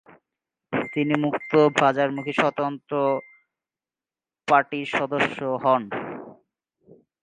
[0.93, 2.93] তিনি মুক্তবাজারমুখী স্বতন্ত্র
[4.47, 5.83] পার্টির সদস্য হন।